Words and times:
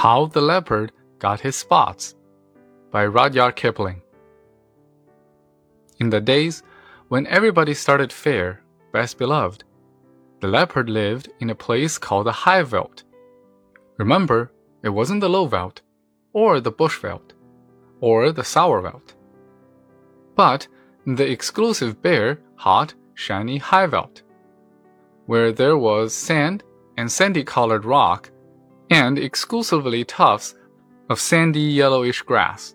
How 0.00 0.26
the 0.26 0.42
Leopard 0.42 0.92
Got 1.18 1.40
His 1.40 1.56
Spots 1.56 2.16
by 2.90 3.06
Rudyard 3.06 3.56
Kipling. 3.56 4.02
In 6.00 6.10
the 6.10 6.20
days 6.20 6.62
when 7.08 7.26
everybody 7.28 7.72
started 7.72 8.12
fair, 8.12 8.60
best 8.92 9.16
beloved, 9.16 9.64
the 10.40 10.48
leopard 10.48 10.90
lived 10.90 11.30
in 11.40 11.48
a 11.48 11.54
place 11.54 11.96
called 11.96 12.26
the 12.26 12.40
high 12.44 12.62
veld. 12.62 13.04
Remember, 13.96 14.52
it 14.82 14.90
wasn't 14.90 15.22
the 15.22 15.30
low 15.30 15.46
veld, 15.46 15.80
or 16.34 16.60
the 16.60 16.70
bush 16.70 16.98
veld, 16.98 17.32
or 18.02 18.32
the 18.32 18.44
sour 18.44 18.82
veld, 18.82 19.14
but 20.34 20.68
the 21.06 21.30
exclusive 21.30 22.02
bare, 22.02 22.38
hot, 22.56 22.92
shiny 23.14 23.56
high 23.56 23.86
veld, 23.86 24.20
where 25.24 25.52
there 25.52 25.78
was 25.78 26.12
sand 26.12 26.64
and 26.98 27.10
sandy 27.10 27.42
colored 27.42 27.86
rock 27.86 28.30
and 28.90 29.18
exclusively 29.18 30.04
tufts 30.04 30.54
of 31.08 31.20
sandy 31.20 31.60
yellowish 31.60 32.22
grass. 32.22 32.74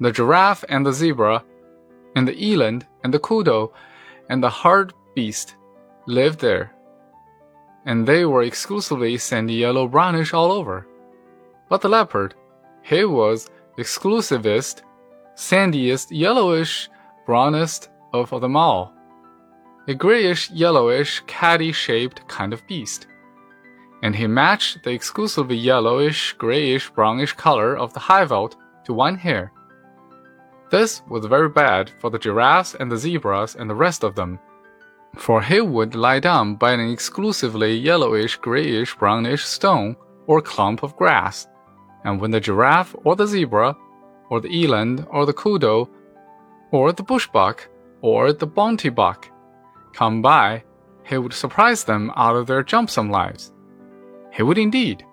The 0.00 0.12
giraffe 0.12 0.64
and 0.68 0.86
the 0.86 0.92
zebra, 0.92 1.44
and 2.14 2.26
the 2.26 2.36
eland 2.36 2.86
and 3.02 3.12
the 3.12 3.18
kudu, 3.18 3.68
and 4.28 4.42
the 4.42 4.50
hard 4.50 4.92
beast 5.14 5.56
lived 6.06 6.40
there, 6.40 6.72
and 7.84 8.06
they 8.06 8.24
were 8.24 8.42
exclusively 8.42 9.16
sandy 9.18 9.54
yellow 9.54 9.88
brownish 9.88 10.32
all 10.32 10.52
over. 10.52 10.86
But 11.68 11.80
the 11.80 11.88
leopard, 11.88 12.34
he 12.82 13.04
was 13.04 13.48
exclusivist, 13.76 14.82
sandiest, 15.34 16.10
yellowish, 16.10 16.88
brownest 17.26 17.90
of 18.12 18.40
them 18.40 18.56
all, 18.56 18.92
a 19.86 19.94
grayish, 19.94 20.50
yellowish, 20.50 21.22
caddy 21.26 21.72
shaped 21.72 22.26
kind 22.28 22.52
of 22.52 22.66
beast 22.66 23.06
and 24.02 24.14
he 24.14 24.26
matched 24.26 24.82
the 24.82 24.90
exclusively 24.90 25.56
yellowish, 25.56 26.32
grayish, 26.34 26.90
brownish 26.90 27.32
color 27.32 27.76
of 27.76 27.92
the 27.92 28.00
high 28.00 28.24
veld 28.24 28.56
to 28.84 28.92
one 28.92 29.16
hair. 29.16 29.52
This 30.70 31.02
was 31.08 31.24
very 31.26 31.48
bad 31.48 31.90
for 31.98 32.10
the 32.10 32.18
giraffes 32.18 32.74
and 32.74 32.92
the 32.92 32.96
zebras 32.96 33.56
and 33.56 33.68
the 33.68 33.74
rest 33.74 34.04
of 34.04 34.14
them, 34.14 34.38
for 35.16 35.40
he 35.42 35.60
would 35.60 35.94
lie 35.94 36.20
down 36.20 36.56
by 36.56 36.72
an 36.72 36.80
exclusively 36.80 37.74
yellowish, 37.74 38.36
grayish, 38.36 38.94
brownish 38.96 39.44
stone 39.44 39.96
or 40.26 40.42
clump 40.42 40.82
of 40.82 40.96
grass, 40.96 41.48
and 42.04 42.20
when 42.20 42.30
the 42.30 42.40
giraffe 42.40 42.94
or 43.04 43.16
the 43.16 43.26
zebra, 43.26 43.74
or 44.30 44.40
the 44.40 44.62
eland 44.62 45.06
or 45.10 45.24
the 45.24 45.32
kudu, 45.32 45.86
or 46.70 46.92
the 46.92 47.02
bushbuck 47.02 47.60
or 48.02 48.32
the 48.32 48.46
bonte 48.46 48.94
buck 48.94 49.30
come 49.94 50.20
by, 50.20 50.62
he 51.04 51.16
would 51.16 51.32
surprise 51.32 51.84
them 51.84 52.12
out 52.14 52.36
of 52.36 52.46
their 52.46 52.62
jumpsome 52.62 53.10
lives. 53.10 53.52
He 54.38 54.44
would 54.44 54.56
indeed. 54.56 55.04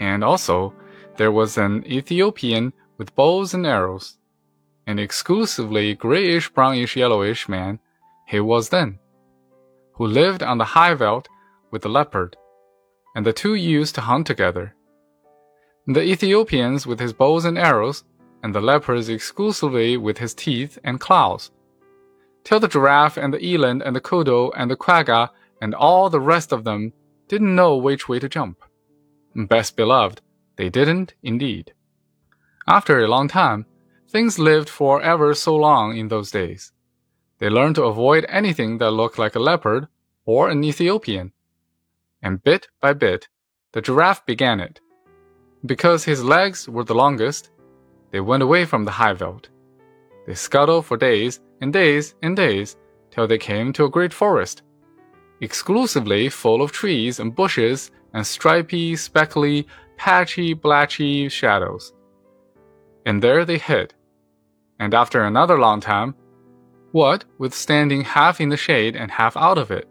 And 0.00 0.24
also, 0.24 0.74
there 1.16 1.30
was 1.30 1.56
an 1.56 1.84
Ethiopian 1.86 2.72
with 2.98 3.14
bows 3.14 3.54
and 3.54 3.64
arrows, 3.64 4.18
an 4.88 4.98
exclusively 4.98 5.94
grayish, 5.94 6.48
brownish, 6.50 6.96
yellowish 6.96 7.48
man 7.48 7.78
he 8.26 8.40
was 8.40 8.70
then, 8.70 8.98
who 9.92 10.06
lived 10.06 10.42
on 10.42 10.58
the 10.58 10.72
high 10.76 10.94
veld 10.94 11.28
with 11.70 11.82
the 11.82 11.88
leopard, 11.88 12.36
and 13.14 13.24
the 13.24 13.32
two 13.32 13.54
used 13.54 13.94
to 13.94 14.00
hunt 14.00 14.26
together. 14.26 14.74
The 15.86 16.02
Ethiopians 16.02 16.84
with 16.84 16.98
his 16.98 17.12
bows 17.12 17.44
and 17.44 17.56
arrows, 17.56 18.02
and 18.42 18.52
the 18.52 18.60
leopards 18.60 19.08
exclusively 19.08 19.96
with 19.96 20.18
his 20.18 20.34
teeth 20.34 20.80
and 20.82 20.98
claws, 20.98 21.52
till 22.42 22.58
the 22.58 22.66
giraffe 22.66 23.16
and 23.16 23.32
the 23.32 23.44
eland 23.44 23.82
and 23.82 23.94
the 23.94 24.00
kudu 24.00 24.50
and 24.56 24.68
the 24.68 24.76
quagga 24.76 25.30
and 25.62 25.76
all 25.76 26.10
the 26.10 26.20
rest 26.20 26.52
of 26.52 26.64
them 26.64 26.92
didn't 27.28 27.54
know 27.54 27.76
which 27.76 28.08
way 28.08 28.18
to 28.18 28.28
jump. 28.28 28.64
Best 29.34 29.76
beloved, 29.76 30.20
they 30.56 30.68
didn't 30.68 31.14
indeed. 31.22 31.72
After 32.66 32.98
a 32.98 33.08
long 33.08 33.28
time, 33.28 33.66
things 34.08 34.38
lived 34.38 34.68
for 34.68 35.00
ever 35.02 35.34
so 35.34 35.54
long 35.54 35.96
in 35.96 36.08
those 36.08 36.30
days. 36.30 36.72
They 37.38 37.48
learned 37.48 37.76
to 37.76 37.84
avoid 37.84 38.26
anything 38.28 38.78
that 38.78 38.90
looked 38.90 39.18
like 39.18 39.36
a 39.36 39.40
leopard 39.40 39.88
or 40.24 40.50
an 40.50 40.64
Ethiopian. 40.64 41.32
And 42.22 42.42
bit 42.42 42.68
by 42.80 42.94
bit, 42.94 43.28
the 43.72 43.80
giraffe 43.80 44.26
began 44.26 44.60
it. 44.60 44.80
Because 45.64 46.04
his 46.04 46.24
legs 46.24 46.68
were 46.68 46.84
the 46.84 46.94
longest, 46.94 47.50
they 48.10 48.20
went 48.20 48.42
away 48.42 48.64
from 48.64 48.84
the 48.84 48.90
high 48.90 49.12
veld. 49.12 49.50
They 50.26 50.34
scuttled 50.34 50.86
for 50.86 50.96
days 50.96 51.40
and 51.60 51.72
days 51.72 52.14
and 52.22 52.36
days 52.36 52.76
till 53.10 53.26
they 53.26 53.38
came 53.38 53.72
to 53.74 53.84
a 53.84 53.90
great 53.90 54.12
forest 54.12 54.62
exclusively 55.40 56.28
full 56.28 56.62
of 56.62 56.72
trees 56.72 57.20
and 57.20 57.34
bushes 57.34 57.90
and 58.14 58.26
stripy, 58.26 58.96
speckly, 58.96 59.66
patchy, 59.96 60.54
blotchy 60.54 61.28
shadows. 61.28 61.92
And 63.06 63.22
there 63.22 63.44
they 63.44 63.58
hid. 63.58 63.94
And 64.80 64.94
after 64.94 65.24
another 65.24 65.58
long 65.58 65.80
time, 65.80 66.14
what 66.92 67.24
with 67.38 67.54
standing 67.54 68.02
half 68.02 68.40
in 68.40 68.48
the 68.48 68.56
shade 68.56 68.96
and 68.96 69.10
half 69.10 69.36
out 69.36 69.58
of 69.58 69.70
it, 69.70 69.88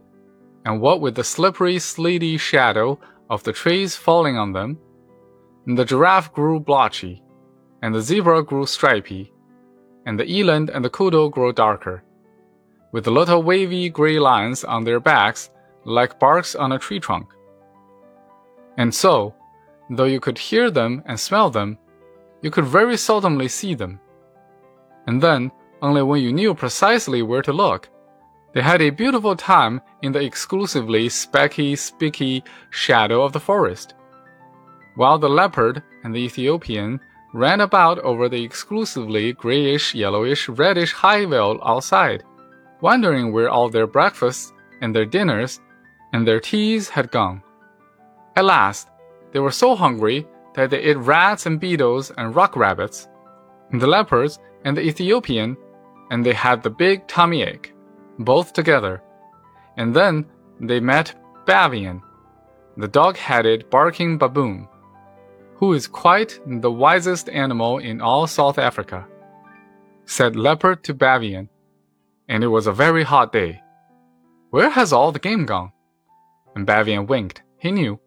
and 0.66 0.82
what 0.82 1.02
with 1.02 1.16
the 1.16 1.24
slippery, 1.24 1.80
sleety 1.80 2.38
shadow 2.38 3.00
of 3.30 3.44
the 3.44 3.54
trees 3.54 3.96
falling 3.96 4.38
on 4.38 4.54
them, 4.54 4.78
the 5.66 5.86
giraffe 5.86 6.34
grew 6.34 6.60
blotchy, 6.60 7.22
and 7.82 7.94
the 7.94 8.02
zebra 8.02 8.44
grew 8.44 8.66
stripy, 8.66 9.32
and 10.06 10.20
the 10.20 10.26
eland 10.26 10.70
and 10.70 10.84
the 10.84 10.90
kudu 10.90 11.30
grew 11.30 11.52
darker 11.52 12.04
with 12.98 13.06
little 13.06 13.44
wavy 13.44 13.90
gray 13.90 14.18
lines 14.18 14.64
on 14.64 14.84
their 14.84 15.00
backs 15.00 15.52
like 15.86 16.20
barks 16.20 16.56
on 16.56 16.72
a 16.72 16.80
tree 16.80 17.00
trunk. 17.00 17.28
And 18.80 18.92
so, 18.92 19.36
though 19.92 20.06
you 20.06 20.20
could 20.20 20.40
hear 20.40 20.72
them 20.72 21.04
and 21.06 21.20
smell 21.20 21.52
them, 21.52 21.78
you 22.42 22.50
could 22.50 22.66
very 22.66 22.96
seldomly 22.96 23.52
see 23.52 23.76
them. 23.76 24.00
And 25.06 25.22
then, 25.22 25.52
only 25.84 26.02
when 26.02 26.24
you 26.24 26.34
knew 26.34 26.56
precisely 26.56 27.22
where 27.22 27.44
to 27.44 27.54
look, 27.54 27.88
they 28.56 28.64
had 28.64 28.82
a 28.82 28.90
beautiful 28.90 29.36
time 29.36 29.80
in 30.02 30.12
the 30.12 30.24
exclusively 30.24 31.08
specky, 31.08 31.78
spiky 31.78 32.44
shadow 32.72 33.22
of 33.22 33.32
the 33.32 33.40
forest. 33.40 33.94
While 34.96 35.20
the 35.20 35.30
leopard 35.30 35.84
and 36.04 36.16
the 36.16 36.26
Ethiopian 36.26 37.00
ran 37.36 37.62
about 37.62 38.00
over 38.00 38.28
the 38.28 38.44
exclusively 38.44 39.34
grayish, 39.34 39.94
yellowish, 39.94 40.50
reddish 40.50 40.94
high 40.94 41.28
veld 41.28 41.60
outside 41.64 42.24
wondering 42.82 43.32
where 43.32 43.50
all 43.50 43.70
their 43.70 43.88
breakfasts 43.88 44.54
and 44.82 44.96
their 44.96 45.06
dinners 45.06 45.60
and 46.14 46.28
their 46.28 46.40
teas 46.40 46.90
had 46.90 47.12
gone. 47.12 47.42
At 48.36 48.46
last, 48.46 48.90
they 49.32 49.40
were 49.40 49.52
so 49.52 49.76
hungry 49.76 50.28
that 50.54 50.70
they 50.70 50.80
ate 50.80 50.98
rats 50.98 51.46
and 51.46 51.60
beetles 51.60 52.12
and 52.18 52.36
rock 52.36 52.56
rabbits, 52.56 53.08
and 53.72 53.82
the 53.82 53.88
leopards 53.88 54.40
and 54.64 54.76
the 54.76 54.82
Ethiopian, 54.82 55.58
and 56.12 56.26
they 56.26 56.34
had 56.34 56.64
the 56.64 56.70
big 56.70 57.08
tummy 57.08 57.44
ache, 57.44 57.74
both 58.20 58.54
together. 58.54 59.02
And 59.78 59.94
then 59.96 60.26
they 60.60 60.80
met 60.80 61.16
Bavian, 61.46 62.02
the 62.78 62.88
dog 62.88 63.18
headed 63.18 63.70
barking 63.70 64.18
baboon, 64.18 64.68
who 65.56 65.74
is 65.74 65.88
quite 65.88 66.40
the 66.46 66.72
wisest 66.72 67.30
animal 67.30 67.80
in 67.80 68.02
all 68.02 68.28
South 68.28 68.58
Africa. 68.58 69.08
Said 70.06 70.36
Leopard 70.36 70.84
to 70.84 70.94
Bavian, 70.94 71.50
and 72.28 72.44
it 72.44 72.48
was 72.48 72.68
a 72.68 72.72
very 72.72 73.04
hot 73.04 73.32
day. 73.32 73.62
Where 74.50 74.70
has 74.70 74.94
all 74.94 75.12
the 75.12 75.20
game 75.20 75.46
gone? 75.46 75.72
And 76.56 76.66
Bavian 76.66 77.08
winked. 77.08 77.42
He 77.60 77.72
knew. 77.72 78.00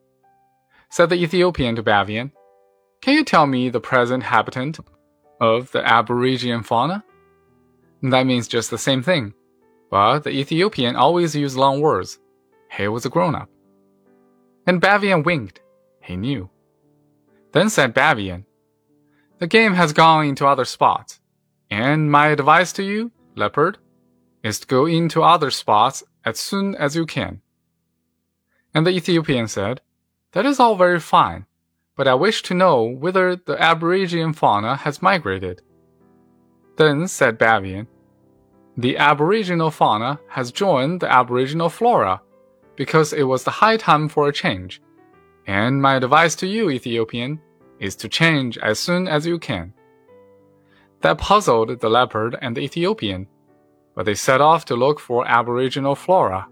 Said 0.90 1.08
the 1.08 1.22
Ethiopian 1.22 1.76
to 1.76 1.82
Bavian, 1.82 2.32
Can 3.00 3.14
you 3.14 3.24
tell 3.24 3.46
me 3.46 3.68
the 3.68 3.80
present 3.80 4.22
habitant 4.22 4.80
of 5.40 5.70
the 5.72 5.82
Aborigine 5.86 6.62
fauna? 6.64 7.04
That 8.02 8.26
means 8.26 8.48
just 8.48 8.70
the 8.70 8.78
same 8.78 9.02
thing, 9.02 9.34
but 9.90 10.20
the 10.20 10.30
Ethiopian 10.30 10.96
always 10.96 11.36
used 11.36 11.56
long 11.56 11.80
words. 11.80 12.18
He 12.70 12.88
was 12.88 13.04
a 13.04 13.10
grown 13.10 13.34
up. 13.34 13.48
And 14.66 14.80
Bavian 14.80 15.24
winked. 15.24 15.60
He 16.00 16.16
knew. 16.16 16.48
Then 17.52 17.68
said 17.68 17.94
Bavian, 17.94 18.44
The 19.38 19.46
game 19.46 19.74
has 19.74 19.92
gone 19.92 20.26
into 20.26 20.46
other 20.46 20.64
spots, 20.64 21.20
and 21.70 22.10
my 22.10 22.28
advice 22.28 22.72
to 22.74 22.82
you, 22.82 23.10
leopard, 23.34 23.78
is 24.42 24.60
to 24.60 24.66
go 24.66 24.86
into 24.86 25.22
other 25.22 25.50
spots 25.50 26.02
as 26.24 26.38
soon 26.38 26.74
as 26.74 26.96
you 26.96 27.06
can. 27.06 27.40
And 28.74 28.86
the 28.86 28.90
Ethiopian 28.90 29.48
said, 29.48 29.80
That 30.32 30.46
is 30.46 30.60
all 30.60 30.76
very 30.76 31.00
fine, 31.00 31.46
but 31.96 32.06
I 32.08 32.14
wish 32.14 32.42
to 32.42 32.54
know 32.54 32.82
whether 32.82 33.36
the 33.36 33.60
Aborigine 33.60 34.32
fauna 34.32 34.76
has 34.76 35.02
migrated. 35.02 35.62
Then 36.76 37.08
said 37.08 37.38
Bavian, 37.38 37.86
The 38.76 38.96
Aboriginal 38.96 39.70
fauna 39.70 40.20
has 40.28 40.52
joined 40.52 41.00
the 41.00 41.12
Aboriginal 41.12 41.68
flora 41.68 42.22
because 42.76 43.12
it 43.12 43.24
was 43.24 43.44
the 43.44 43.50
high 43.50 43.76
time 43.76 44.08
for 44.08 44.28
a 44.28 44.32
change. 44.32 44.80
And 45.46 45.82
my 45.82 45.96
advice 45.96 46.34
to 46.36 46.46
you, 46.46 46.70
Ethiopian, 46.70 47.40
is 47.80 47.96
to 47.96 48.08
change 48.08 48.56
as 48.58 48.78
soon 48.78 49.08
as 49.08 49.26
you 49.26 49.38
can. 49.38 49.74
That 51.00 51.18
puzzled 51.18 51.80
the 51.80 51.90
leopard 51.90 52.38
and 52.40 52.56
the 52.56 52.60
Ethiopian 52.60 53.26
but 54.00 54.06
they 54.06 54.14
set 54.14 54.40
off 54.40 54.64
to 54.64 54.74
look 54.74 54.98
for 54.98 55.28
aboriginal 55.28 55.94
flora. 55.94 56.48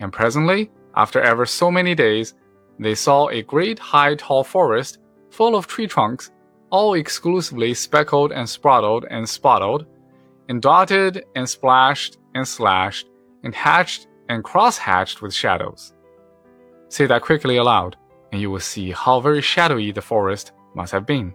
And 0.00 0.12
presently, 0.12 0.70
after 0.94 1.22
ever 1.22 1.46
so 1.46 1.70
many 1.70 1.94
days, 1.94 2.34
they 2.78 2.94
saw 2.94 3.28
a 3.28 3.40
great 3.40 3.78
high 3.78 4.14
tall 4.14 4.44
forest 4.44 4.98
full 5.30 5.56
of 5.56 5.66
tree 5.66 5.86
trunks, 5.86 6.30
all 6.68 6.92
exclusively 6.92 7.72
speckled 7.72 8.30
and 8.30 8.46
spotted 8.46 9.06
and 9.10 9.26
spotted, 9.26 9.86
and 10.50 10.60
dotted 10.60 11.24
and 11.34 11.48
splashed 11.48 12.18
and 12.34 12.46
slashed, 12.46 13.08
and 13.42 13.54
hatched 13.54 14.06
and 14.28 14.44
cross 14.44 14.76
hatched 14.76 15.22
with 15.22 15.32
shadows. 15.32 15.94
Say 16.90 17.06
that 17.06 17.22
quickly 17.22 17.56
aloud, 17.56 17.96
and 18.32 18.38
you 18.42 18.50
will 18.50 18.60
see 18.60 18.90
how 18.90 19.18
very 19.18 19.40
shadowy 19.40 19.92
the 19.92 20.02
forest 20.02 20.52
must 20.74 20.92
have 20.92 21.06
been. 21.06 21.34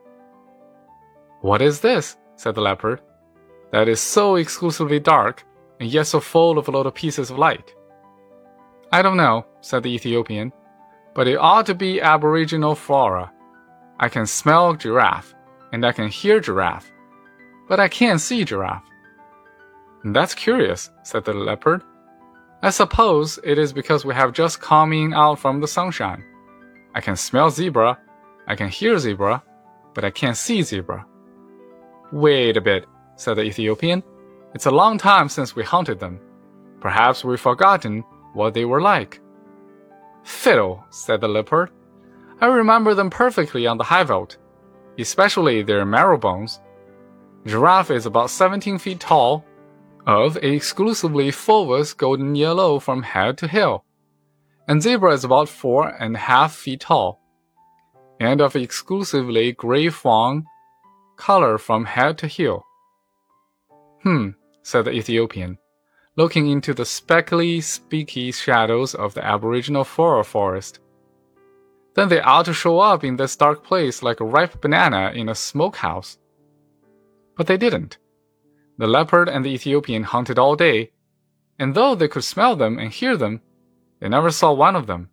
What 1.42 1.64
is 1.64 1.80
this? 1.80 2.16
said 2.36 2.54
the 2.54 2.62
leopard. 2.62 3.02
That 3.72 3.90
is 3.90 4.00
so 4.00 4.36
exclusively 4.36 5.00
dark, 5.00 5.44
and 5.80 5.90
yet 5.90 6.08
so 6.08 6.20
full 6.20 6.58
of 6.58 6.68
little 6.68 6.92
pieces 6.92 7.30
of 7.30 7.38
light. 7.38 7.74
I 8.92 9.02
don't 9.02 9.18
know, 9.18 9.46
said 9.62 9.84
the 9.84 9.94
Ethiopian, 9.94 10.52
but 11.14 11.28
it 11.28 11.38
ought 11.38 11.66
to 11.66 11.76
be 11.76 12.02
aboriginal 12.02 12.76
flora. 12.76 13.32
I 14.00 14.10
can 14.10 14.26
smell 14.26 14.76
giraffe, 14.76 15.34
and 15.72 15.86
I 15.86 15.92
can 15.92 16.08
hear 16.08 16.40
giraffe, 16.40 16.92
but 17.68 17.80
I 17.80 17.88
can't 17.88 18.22
see 18.22 18.46
giraffe. 18.46 18.86
That's 20.04 20.36
curious, 20.36 20.90
said 21.04 21.26
the 21.26 21.34
leopard. 21.34 21.82
I 22.62 22.70
suppose 22.70 23.40
it 23.44 23.58
is 23.58 23.74
because 23.74 24.06
we 24.06 24.14
have 24.14 24.34
just 24.34 24.62
come 24.62 24.94
in 24.94 25.14
out 25.14 25.40
from 25.40 25.60
the 25.60 25.68
sunshine. 25.68 26.24
I 26.96 27.02
can 27.02 27.16
smell 27.16 27.50
zebra, 27.50 28.00
I 28.48 28.56
can 28.56 28.70
hear 28.70 28.98
zebra, 28.98 29.44
but 29.94 30.06
I 30.06 30.12
can't 30.12 30.38
see 30.38 30.62
zebra. 30.64 31.06
Wait 32.12 32.56
a 32.56 32.62
bit, 32.62 32.86
said 33.16 33.36
the 33.36 33.44
Ethiopian. 33.44 34.02
It's 34.54 34.66
a 34.66 34.72
long 34.72 34.98
time 34.98 35.30
since 35.30 35.56
we 35.56 35.64
hunted 35.64 36.00
them. 36.00 36.20
Perhaps 36.80 37.24
we've 37.24 37.40
forgotten 37.40 38.04
what 38.34 38.54
they 38.54 38.66
were 38.66 38.82
like. 38.82 39.20
Fiddle, 40.24 40.84
said 40.90 41.22
the 41.22 41.28
leopard. 41.28 41.72
I 42.40 42.48
remember 42.48 42.94
them 42.94 43.10
perfectly 43.10 43.66
on 43.66 43.78
the 43.78 43.84
Highveld, 43.84 44.38
especially 45.00 45.64
their 45.64 45.86
marrow 45.86 46.18
bones. 46.18 46.60
Giraffe 47.46 47.92
is 47.92 48.06
about 48.06 48.30
17 48.30 48.78
feet 48.78 49.00
tall, 49.00 49.44
of 50.06 50.38
exclusively 50.38 51.32
fulvous 51.32 51.94
golden 51.94 52.36
yellow 52.36 52.80
from 52.80 53.04
head 53.04 53.38
to 53.40 53.48
heel, 53.48 53.84
and 54.68 54.82
zebra 54.82 55.14
is 55.14 55.24
about 55.24 55.50
four 55.50 55.88
and 55.88 56.16
a 56.16 56.20
half 56.20 56.54
feet 56.56 56.82
tall, 56.82 57.22
and 58.20 58.40
of 58.40 58.56
exclusively 58.56 59.52
gray 59.52 59.90
fawn 59.90 60.46
color 61.16 61.58
from 61.58 61.86
head 61.86 62.18
to 62.18 62.28
heel. 62.28 62.67
Hmm, 64.04 64.30
said 64.62 64.86
the 64.86 64.92
Ethiopian, 64.92 65.58
looking 66.16 66.50
into 66.50 66.74
the 66.74 66.86
speckly, 66.86 67.60
speaky 67.60 68.34
shadows 68.34 68.96
of 68.96 69.14
the 69.14 69.26
aboriginal 69.26 69.84
flora 69.84 70.24
forest. 70.24 70.80
Then 71.96 72.10
they 72.10 72.22
ought 72.22 72.46
to 72.46 72.54
show 72.54 72.80
up 72.80 73.04
in 73.04 73.16
this 73.16 73.36
dark 73.36 73.64
place 73.64 74.04
like 74.04 74.20
a 74.20 74.26
ripe 74.26 74.62
banana 74.62 75.12
in 75.16 75.30
a 75.30 75.36
smokehouse. 75.36 76.20
But 77.36 77.48
they 77.48 77.58
didn't. 77.58 77.98
The 78.78 78.86
leopard 78.86 79.28
and 79.28 79.44
the 79.44 79.50
Ethiopian 79.50 80.04
hunted 80.04 80.38
all 80.38 80.56
day, 80.56 80.92
and 81.58 81.74
though 81.74 81.96
they 81.96 82.08
could 82.08 82.24
smell 82.24 82.56
them 82.56 82.78
and 82.78 82.92
hear 82.92 83.18
them, 83.18 83.42
they 84.00 84.10
never 84.10 84.30
saw 84.30 84.54
one 84.54 84.76
of 84.76 84.86
them. 84.86 85.10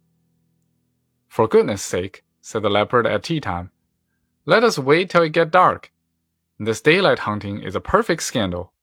For 1.27 1.49
goodness 1.49 1.83
sake, 1.83 2.23
said 2.43 2.63
the 2.63 2.69
leopard 2.69 3.07
at 3.07 3.23
tea 3.23 3.41
time, 3.41 3.71
let 4.45 4.63
us 4.63 4.79
wait 4.79 5.09
till 5.09 5.23
it 5.23 5.31
get 5.31 5.51
dark. 5.51 5.91
This 6.59 6.83
daylight 6.83 7.21
hunting 7.21 7.63
is 7.63 7.75
a 7.75 7.81
perfect 7.81 8.23
scandal. 8.23 8.74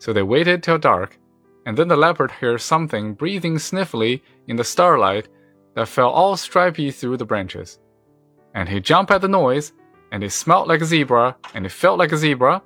So 0.00 0.12
they 0.12 0.22
waited 0.22 0.62
till 0.62 0.78
dark, 0.78 1.18
and 1.66 1.76
then 1.76 1.88
the 1.88 1.96
leopard 1.96 2.30
heard 2.30 2.60
something 2.60 3.12
breathing 3.14 3.56
sniffly 3.56 4.22
in 4.48 4.56
the 4.56 4.64
starlight 4.64 5.28
that 5.74 5.88
fell 5.88 6.08
all 6.08 6.36
stripy 6.36 6.90
through 6.90 7.18
the 7.18 7.26
branches. 7.26 7.78
And 8.54 8.66
he 8.66 8.80
jumped 8.80 9.12
at 9.12 9.20
the 9.20 9.28
noise, 9.28 9.74
and 10.10 10.24
it 10.24 10.30
smelt 10.30 10.66
like 10.66 10.80
a 10.80 10.86
zebra, 10.86 11.36
and 11.54 11.66
it 11.66 11.72
felt 11.72 11.98
like 11.98 12.12
a 12.12 12.16
zebra, 12.16 12.62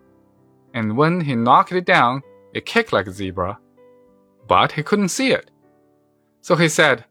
and 0.74 0.96
when 0.96 1.20
he 1.20 1.34
knocked 1.34 1.72
it 1.72 1.84
down, 1.84 2.22
it 2.54 2.66
kicked 2.66 2.92
like 2.92 3.08
a 3.08 3.12
zebra. 3.12 3.58
But 4.46 4.70
he 4.72 4.84
couldn't 4.84 5.08
see 5.08 5.32
it. 5.32 5.50
So 6.40 6.54
he 6.54 6.68
said, 6.68 7.04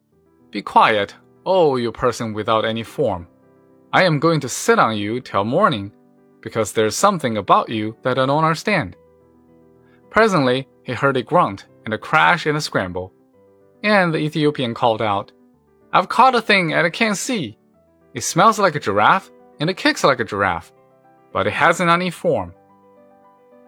Be 0.51 0.61
quiet, 0.61 1.15
oh, 1.45 1.75
you 1.75 1.91
person 1.91 2.33
without 2.33 2.63
any 2.63 2.83
form. 2.83 3.27
I 3.91 4.03
am 4.03 4.19
going 4.19 4.39
to 4.39 4.49
sit 4.49 4.79
on 4.79 4.97
you 4.97 5.19
till 5.19 5.43
morning 5.43 5.91
because 6.41 6.71
there's 6.71 6.95
something 6.95 7.37
about 7.37 7.69
you 7.69 7.97
that 8.03 8.17
I 8.17 8.25
don't 8.25 8.43
understand. 8.43 8.95
Presently, 10.13 10.67
he 10.83 10.93
heard 10.93 11.17
a 11.17 11.23
grunt 11.23 11.65
and 11.85 11.93
a 11.93 11.97
crash 11.97 12.45
and 12.45 12.55
a 12.55 12.61
scramble, 12.61 13.11
and 13.83 14.13
the 14.13 14.19
Ethiopian 14.19 14.75
called 14.75 15.01
out, 15.01 15.31
I've 15.91 16.07
caught 16.07 16.35
a 16.35 16.41
thing 16.41 16.71
and 16.71 16.85
I 16.85 16.91
can't 16.91 17.17
see. 17.17 17.57
It 18.13 18.21
smells 18.21 18.59
like 18.59 18.75
a 18.75 18.79
giraffe 18.79 19.31
and 19.59 19.71
it 19.71 19.77
kicks 19.77 20.03
like 20.03 20.19
a 20.19 20.23
giraffe, 20.23 20.71
but 21.31 21.47
it 21.47 21.53
hasn't 21.53 21.89
any 21.89 22.11
form. 22.11 22.53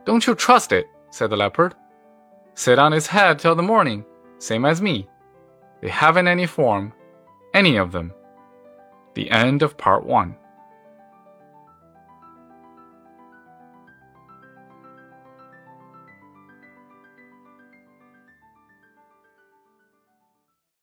Don't 0.06 0.28
you 0.28 0.36
trust 0.36 0.72
it, 0.72 0.86
said 1.10 1.32
the 1.32 1.36
leopard. 1.36 1.74
Sit 2.54 2.78
on 2.78 2.94
its 2.94 3.08
head 3.08 3.40
till 3.40 3.56
the 3.56 3.64
morning, 3.64 4.06
same 4.38 4.66
as 4.66 4.84
me. 4.84 5.08
They 5.82 5.90
haven't 5.90 6.28
any 6.28 6.46
form, 6.46 6.94
any 7.56 7.78
of 7.78 7.92
them. 7.92 8.14
The 9.16 9.32
end 9.32 9.64
of 9.64 9.78
part 9.78 10.06
one. 10.06 10.38